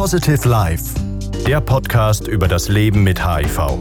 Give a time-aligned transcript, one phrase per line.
[0.00, 0.94] Positive Life,
[1.46, 3.78] der Podcast über das Leben mit HIV.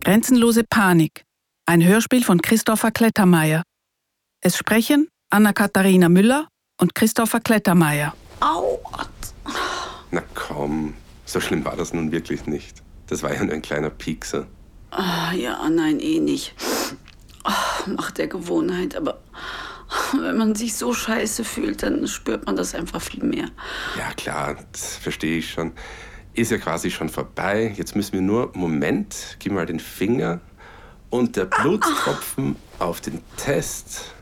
[0.00, 1.26] Grenzenlose Panik.
[1.66, 3.64] Ein Hörspiel von Christopher Klettermeier.
[4.40, 6.48] Es sprechen Anna-Katharina Müller
[6.80, 8.14] und Christopher Klettermeier.
[8.40, 8.80] Au!
[10.10, 10.94] Na komm,
[11.26, 12.82] so schlimm war das nun wirklich nicht.
[13.06, 14.46] Das war ja nur ein kleiner Piekser.
[14.90, 16.54] Ah, ja, nein, eh nicht.
[17.44, 19.18] Oh, Macht der Gewohnheit, aber
[20.20, 23.48] wenn man sich so scheiße fühlt, dann spürt man das einfach viel mehr.
[23.98, 25.72] Ja klar, das verstehe ich schon.
[26.34, 27.74] Ist ja quasi schon vorbei.
[27.76, 30.40] Jetzt müssen wir nur, Moment, gib mal den Finger
[31.10, 34.14] und der Blutstropfen auf den Test.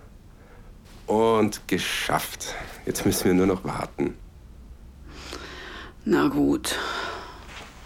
[1.07, 2.55] Und geschafft.
[2.87, 4.15] Jetzt müssen wir nur noch warten.
[6.05, 6.77] Na gut.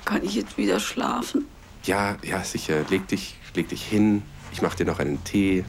[0.05, 1.47] Kann ich jetzt wieder schlafen?
[1.85, 2.85] Ja, ja, sicher.
[2.91, 4.23] Leg dich, leg dich hin.
[4.53, 5.65] Ich mach dir noch einen Tee.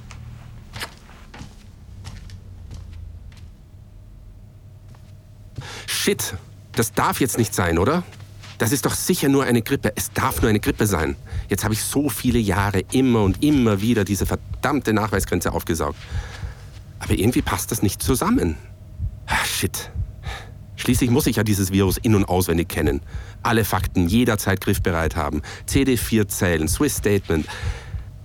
[5.88, 6.36] Shit,
[6.74, 8.04] das darf jetzt nicht sein, oder?
[8.58, 9.92] Das ist doch sicher nur eine Grippe.
[9.96, 11.16] Es darf nur eine Grippe sein.
[11.50, 15.98] Jetzt habe ich so viele Jahre immer und immer wieder diese verdammte Nachweisgrenze aufgesaugt.
[17.00, 18.56] Aber irgendwie passt das nicht zusammen.
[19.26, 19.92] Ah, shit.
[20.86, 23.02] Schließlich muss ich ja dieses Virus in- und auswendig kennen.
[23.41, 25.41] Alle Fakten jederzeit griffbereit haben.
[25.67, 27.47] CD4 Zellen, Swiss Statement.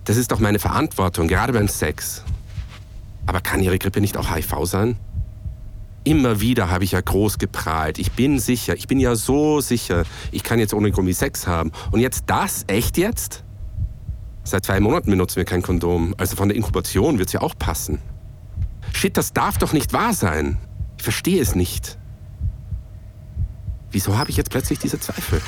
[0.03, 2.23] Das ist doch meine Verantwortung, gerade beim Sex.
[3.25, 4.97] Aber kann Ihre Grippe nicht auch HIV sein?
[6.03, 7.97] Immer wieder habe ich ja groß geprahlt.
[7.97, 11.71] Ich bin sicher, ich bin ja so sicher, ich kann jetzt ohne Gummi Sex haben.
[11.89, 12.65] Und jetzt das?
[12.67, 13.43] Echt jetzt?
[14.43, 16.13] Seit zwei Monaten benutzen wir kein Kondom.
[16.19, 17.97] Also von der Inkubation wird es ja auch passen.
[18.93, 20.59] Shit, das darf doch nicht wahr sein.
[20.97, 21.97] Ich verstehe es nicht.
[23.91, 25.41] Wieso habe ich jetzt plötzlich diese Zweifel?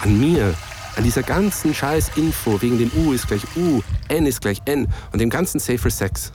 [0.00, 0.54] An mir,
[0.96, 4.88] an dieser ganzen scheiß Info wegen dem U ist gleich U, N ist gleich N
[5.12, 6.32] und dem ganzen Safer Sex.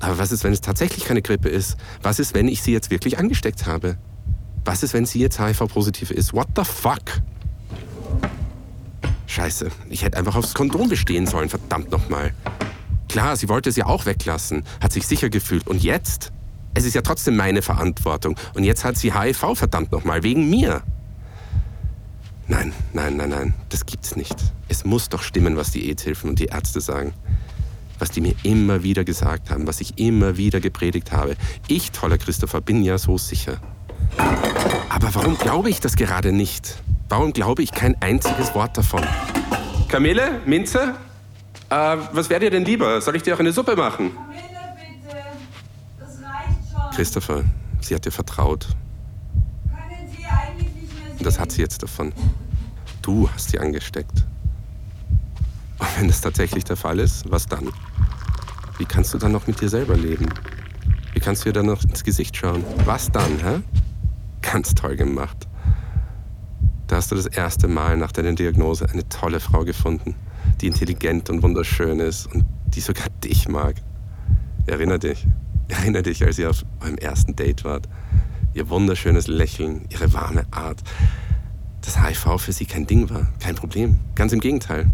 [0.00, 1.76] Aber was ist, wenn es tatsächlich keine Grippe ist?
[2.02, 3.96] Was ist, wenn ich sie jetzt wirklich angesteckt habe?
[4.64, 6.32] Was ist, wenn sie jetzt HIV-positiv ist?
[6.32, 7.22] What the fuck?
[9.26, 12.32] Scheiße, ich hätte einfach aufs Kondom bestehen sollen, verdammt nochmal.
[13.08, 15.66] Klar, sie wollte es ja auch weglassen, hat sich sicher gefühlt.
[15.66, 16.32] Und jetzt?
[16.76, 18.38] Es ist ja trotzdem meine Verantwortung.
[18.54, 20.82] Und jetzt hat sie HIV, verdammt nochmal, wegen mir.
[22.48, 24.36] Nein, nein, nein, nein, das gibt's nicht.
[24.68, 27.12] Es muss doch stimmen, was die Aidshilfen und die Ärzte sagen.
[27.98, 31.36] Was die mir immer wieder gesagt haben, was ich immer wieder gepredigt habe.
[31.66, 33.56] Ich, toller Christopher, bin ja so sicher.
[34.90, 36.76] Aber warum glaube ich das gerade nicht?
[37.08, 39.02] Warum glaube ich kein einziges Wort davon?
[39.88, 40.40] Kamele?
[40.44, 40.94] Minze?
[41.70, 43.00] Äh, was wäre dir denn lieber?
[43.00, 44.12] Soll ich dir auch eine Suppe machen?
[44.14, 45.16] Camille, bitte.
[45.98, 46.85] Das reicht schon.
[46.96, 47.44] Christopher,
[47.82, 48.68] sie hat dir vertraut.
[51.18, 52.14] Und das hat sie jetzt davon.
[53.02, 54.24] Du hast sie angesteckt.
[55.78, 57.68] Und wenn das tatsächlich der Fall ist, was dann?
[58.78, 60.24] Wie kannst du dann noch mit dir selber leben?
[61.12, 62.64] Wie kannst du dir dann noch ins Gesicht schauen?
[62.86, 63.60] Was dann, hä?
[64.40, 65.46] Ganz toll gemacht.
[66.86, 70.14] Da hast du das erste Mal nach deiner Diagnose eine tolle Frau gefunden,
[70.62, 73.76] die intelligent und wunderschön ist und die sogar dich mag.
[74.66, 75.26] Erinner dich.
[75.68, 77.88] Erinner dich, als ihr auf eurem ersten Date wart.
[78.54, 80.82] Ihr wunderschönes Lächeln, ihre warme Art.
[81.82, 83.98] Dass HIV für sie kein Ding war, kein Problem.
[84.14, 84.90] Ganz im Gegenteil.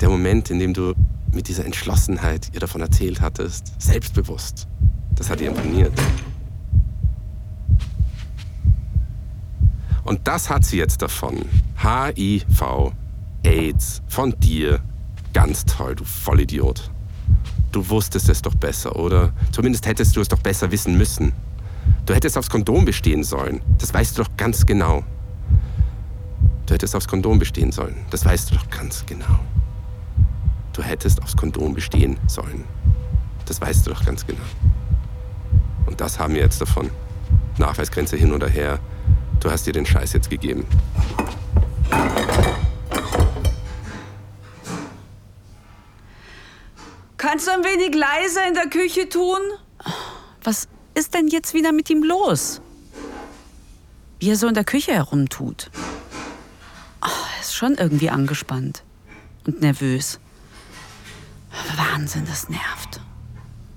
[0.00, 0.94] Der Moment, in dem du
[1.32, 4.68] mit dieser Entschlossenheit ihr davon erzählt hattest, selbstbewusst,
[5.14, 5.92] das hat ihr imponiert.
[10.04, 11.44] Und das hat sie jetzt davon.
[11.82, 12.92] HIV,
[13.44, 14.80] AIDS, von dir.
[15.34, 16.90] Ganz toll, du Vollidiot.
[17.72, 19.32] Du wusstest es doch besser, oder?
[19.52, 21.32] Zumindest hättest du es doch besser wissen müssen.
[22.06, 23.60] Du hättest aufs Kondom bestehen sollen.
[23.78, 25.04] Das weißt du doch ganz genau.
[26.66, 27.96] Du hättest aufs Kondom bestehen sollen.
[28.10, 29.38] Das weißt du doch ganz genau.
[30.72, 32.64] Du hättest aufs Kondom bestehen sollen.
[33.46, 34.40] Das weißt du doch ganz genau.
[35.86, 36.90] Und das haben wir jetzt davon.
[37.58, 38.78] Nachweisgrenze hin oder her.
[39.40, 40.64] Du hast dir den Scheiß jetzt gegeben.
[47.38, 49.38] Kannst du ein wenig leiser in der Küche tun?
[50.42, 52.60] Was ist denn jetzt wieder mit ihm los?
[54.18, 55.70] Wie er so in der Küche herumtut.
[57.00, 58.82] Oh, er ist schon irgendwie angespannt
[59.46, 60.18] und nervös.
[61.76, 63.00] Wahnsinn, das nervt.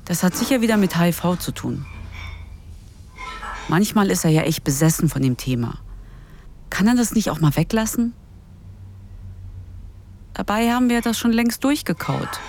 [0.05, 1.85] Das hat sicher wieder mit HIV zu tun.
[3.67, 5.77] Manchmal ist er ja echt besessen von dem Thema.
[6.71, 8.13] Kann er das nicht auch mal weglassen?
[10.33, 12.39] Dabei haben wir das schon längst durchgekaut.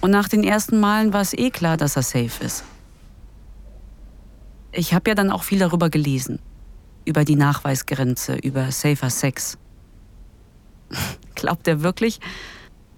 [0.00, 2.64] Und nach den ersten Malen war es eh klar, dass er safe ist.
[4.72, 6.38] Ich habe ja dann auch viel darüber gelesen.
[7.04, 9.58] Über die Nachweisgrenze, über safer Sex.
[11.34, 12.20] Glaubt er wirklich,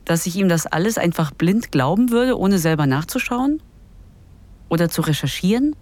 [0.04, 3.62] dass ich ihm das alles einfach blind glauben würde, ohne selber nachzuschauen?
[4.68, 5.76] Oder zu recherchieren?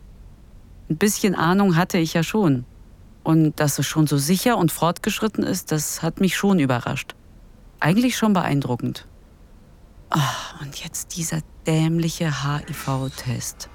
[0.91, 2.65] Ein bisschen Ahnung hatte ich ja schon.
[3.25, 7.15] Und dass es schon so sicher und fortgeschritten ist, das hat mich schon überrascht.
[7.81, 9.07] Eigentlich schon beeindruckend.
[10.15, 13.69] Oh, und jetzt dieser dämliche HIV-Test.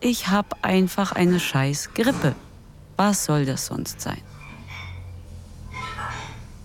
[0.00, 2.34] Ich habe einfach eine scheiß Grippe.
[2.96, 4.20] Was soll das sonst sein?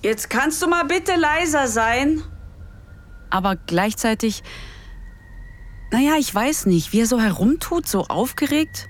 [0.02, 2.22] Jetzt kannst du mal bitte leiser sein.
[3.30, 4.44] Aber gleichzeitig,
[5.92, 8.88] naja, ich weiß nicht, wie er so herumtut, so aufgeregt.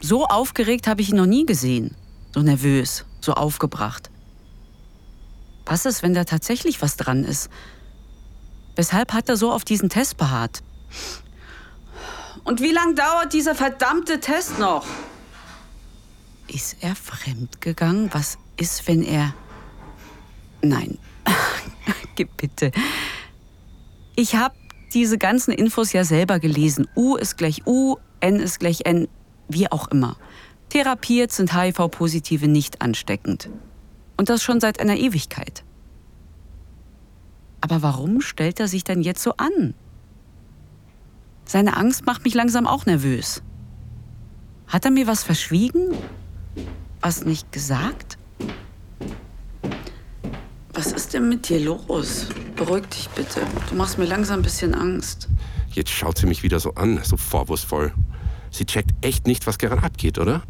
[0.00, 1.96] So aufgeregt habe ich ihn noch nie gesehen.
[2.34, 4.11] So nervös, so aufgebracht.
[5.66, 7.50] Was ist, wenn da tatsächlich was dran ist?
[8.76, 10.62] Weshalb hat er so auf diesen Test beharrt?
[12.44, 14.86] Und wie lange dauert dieser verdammte Test noch?
[16.48, 18.12] Ist er fremdgegangen?
[18.12, 19.34] Was ist, wenn er...
[20.62, 20.98] Nein,
[22.14, 22.72] gib bitte.
[24.16, 24.54] Ich habe
[24.92, 26.86] diese ganzen Infos ja selber gelesen.
[26.96, 29.08] U ist gleich U, N ist gleich N,
[29.48, 30.16] wie auch immer.
[30.68, 33.48] Therapiert sind HIV-Positive nicht ansteckend.
[34.22, 35.64] Und das schon seit einer Ewigkeit.
[37.60, 39.74] Aber warum stellt er sich denn jetzt so an?
[41.44, 43.42] Seine Angst macht mich langsam auch nervös.
[44.68, 45.88] Hat er mir was verschwiegen?
[47.00, 48.16] Was nicht gesagt?
[50.72, 52.28] Was ist denn mit dir los?
[52.54, 53.40] Beruhig dich bitte.
[53.70, 55.28] Du machst mir langsam ein bisschen Angst.
[55.72, 57.92] Jetzt schaut sie mich wieder so an, so vorwurfsvoll.
[58.52, 60.42] Sie checkt echt nicht, was gerade abgeht, oder?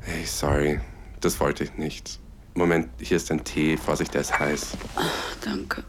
[0.00, 0.78] Hey, sorry.
[1.20, 2.20] Das wollte ich nicht.
[2.54, 3.76] Moment, hier ist ein Tee.
[3.76, 4.76] Vorsicht, der ist heiß.
[5.44, 5.84] Danke.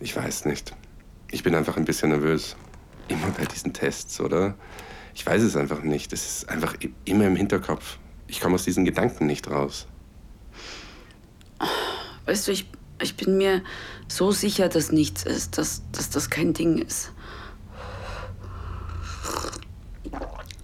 [0.00, 0.74] Ich weiß nicht.
[1.30, 2.56] Ich bin einfach ein bisschen nervös.
[3.08, 4.54] Immer bei diesen Tests, oder?
[5.14, 6.12] Ich weiß es einfach nicht.
[6.12, 7.98] Es ist einfach immer im Hinterkopf.
[8.28, 9.86] Ich komme aus diesen Gedanken nicht raus.
[12.26, 12.70] Weißt du, ich,
[13.02, 13.62] ich bin mir
[14.06, 17.12] so sicher, dass nichts ist, dass, dass das kein Ding ist.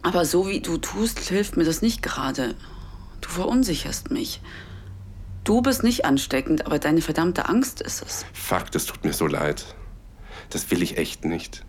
[0.05, 2.55] Aber so wie du tust, hilft mir das nicht gerade.
[3.23, 4.43] Du verunsicherst mich.
[5.45, 8.27] Du bist nicht ansteckend, aber deine verdammte Angst ist es.
[8.35, 9.65] Fuck, das tut mir so leid.
[10.51, 11.65] Das will ich echt nicht.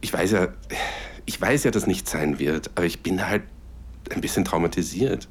[0.00, 0.48] Ich weiß ja,
[1.24, 3.44] ich weiß ja, dass nichts sein wird, aber ich bin halt
[4.10, 5.28] ein bisschen traumatisiert.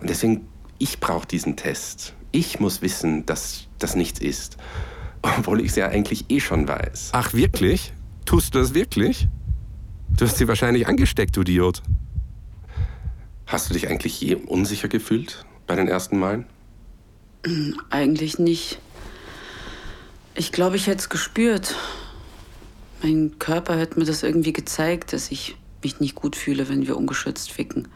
[0.00, 0.46] Und deswegen,
[0.78, 2.12] ich brauche diesen Test.
[2.32, 4.58] Ich muss wissen, dass das nichts ist.
[5.22, 7.10] Obwohl ich es ja eigentlich eh schon weiß.
[7.12, 7.94] Ach, wirklich?
[8.26, 9.28] Tust du das wirklich?
[10.16, 11.82] Du hast sie wahrscheinlich angesteckt, du Idiot.
[13.46, 16.46] Hast du dich eigentlich je unsicher gefühlt bei den ersten Malen?
[17.90, 18.78] Eigentlich nicht.
[20.36, 21.74] Ich glaube, ich hätte es gespürt.
[23.02, 26.96] Mein Körper hat mir das irgendwie gezeigt, dass ich mich nicht gut fühle, wenn wir
[26.96, 27.88] ungeschützt ficken.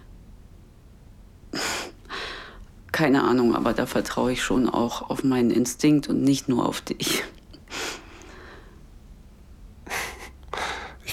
[2.91, 6.81] Keine Ahnung, aber da vertraue ich schon auch auf meinen Instinkt und nicht nur auf
[6.81, 7.23] dich.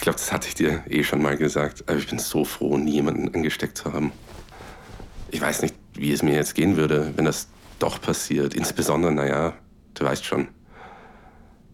[0.06, 2.92] Glaube, das hatte ich dir eh schon mal gesagt, aber ich bin so froh, nie
[2.92, 4.12] jemanden angesteckt zu haben.
[5.32, 7.48] Ich weiß nicht, wie es mir jetzt gehen würde, wenn das
[7.80, 8.54] doch passiert.
[8.54, 9.54] Insbesondere, naja,
[9.96, 10.48] du weißt schon.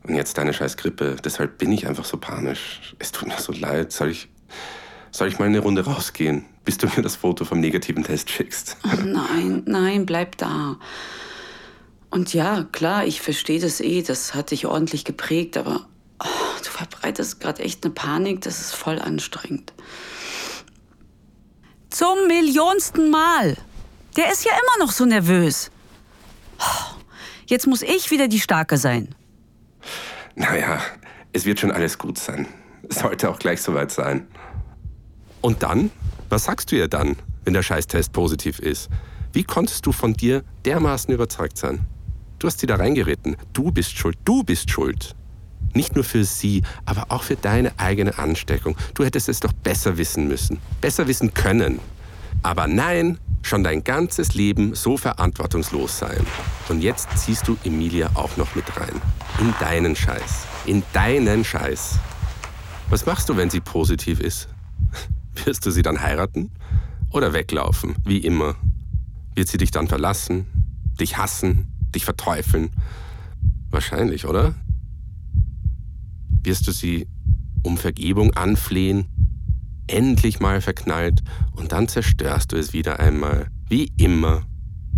[0.03, 1.17] Und jetzt deine scheiß Grippe.
[1.23, 2.95] Deshalb bin ich einfach so panisch.
[2.99, 3.91] Es tut mir so leid.
[3.91, 4.29] Soll ich,
[5.11, 8.77] soll ich mal eine Runde rausgehen, bis du mir das Foto vom negativen Test schickst?
[8.85, 10.77] Oh nein, nein, bleib da.
[12.09, 14.01] Und ja, klar, ich verstehe das eh.
[14.01, 15.85] Das hat dich ordentlich geprägt, aber
[16.61, 18.41] du verbreitest gerade echt eine Panik.
[18.41, 19.73] Das ist voll anstrengend.
[21.89, 23.57] Zum millionsten Mal.
[24.15, 25.71] Der ist ja immer noch so nervös.
[27.45, 29.13] Jetzt muss ich wieder die Starke sein.
[30.35, 30.81] Naja,
[31.33, 32.47] es wird schon alles gut sein.
[32.89, 34.27] Sollte auch gleich soweit sein.
[35.41, 35.91] Und dann?
[36.29, 38.89] Was sagst du ihr dann, wenn der Scheißtest positiv ist?
[39.33, 41.81] Wie konntest du von dir dermaßen überzeugt sein?
[42.39, 43.37] Du hast sie da reingeritten.
[43.53, 44.17] Du bist schuld.
[44.25, 45.15] Du bist schuld.
[45.73, 48.75] Nicht nur für sie, aber auch für deine eigene Ansteckung.
[48.93, 50.59] Du hättest es doch besser wissen müssen.
[50.81, 51.79] Besser wissen können.
[52.43, 56.25] Aber nein, schon dein ganzes Leben so verantwortungslos sein.
[56.69, 59.01] Und jetzt ziehst du Emilia auch noch mit rein.
[59.39, 60.45] In deinen Scheiß.
[60.65, 61.99] In deinen Scheiß.
[62.89, 64.49] Was machst du, wenn sie positiv ist?
[65.45, 66.51] Wirst du sie dann heiraten?
[67.11, 68.55] Oder weglaufen, wie immer?
[69.35, 70.45] Wird sie dich dann verlassen?
[70.99, 71.67] Dich hassen?
[71.93, 72.71] Dich verteufeln?
[73.69, 74.55] Wahrscheinlich, oder?
[76.43, 77.07] Wirst du sie
[77.63, 79.07] um Vergebung anflehen?
[79.91, 81.21] endlich mal verknallt
[81.53, 83.47] und dann zerstörst du es wieder einmal.
[83.67, 84.43] Wie immer.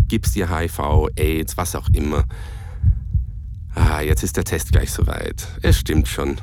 [0.08, 2.26] Gibst dir HIV, AIDS, was auch immer.
[3.74, 5.48] Ah, jetzt ist der Test gleich soweit.
[5.62, 6.38] Es stimmt schon.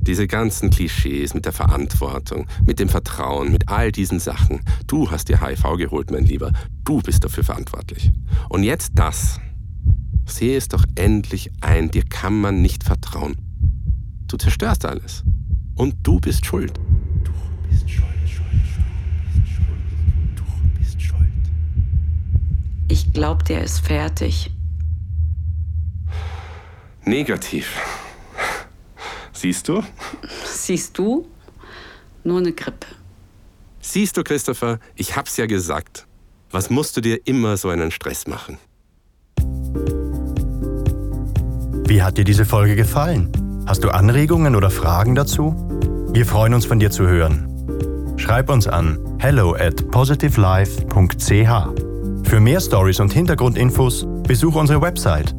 [0.00, 4.60] Diese ganzen Klischees mit der Verantwortung, mit dem Vertrauen, mit all diesen Sachen.
[4.88, 6.50] Du hast dir HIV geholt, mein Lieber.
[6.82, 8.10] Du bist dafür verantwortlich.
[8.48, 9.38] Und jetzt das.
[10.26, 13.36] Sehe es doch endlich ein, dir kann man nicht vertrauen.
[14.32, 15.24] Du zerstörst alles.
[15.76, 16.72] Und du bist schuld.
[17.22, 17.32] Du
[17.68, 19.66] bist schuld, schuld, schuld.
[20.34, 21.20] Du bist schuld.
[22.88, 24.50] Ich glaube, der ist fertig.
[27.04, 27.78] Negativ.
[29.34, 29.82] Siehst du?
[30.46, 31.28] Siehst du?
[32.24, 32.86] Nur eine Grippe.
[33.82, 36.06] Siehst du, Christopher, ich hab's ja gesagt.
[36.50, 38.56] Was musst du dir immer so einen Stress machen?
[41.86, 43.51] Wie hat dir diese Folge gefallen?
[43.66, 45.54] Hast du Anregungen oder Fragen dazu?
[46.12, 47.48] Wir freuen uns von dir zu hören.
[48.16, 52.28] Schreib uns an hello at positivelife.ch.
[52.28, 55.34] Für mehr Stories und Hintergrundinfos besuche unsere Website